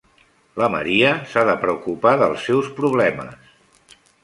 [0.61, 3.55] La Maria s'ha de preocupar dels seus problemes.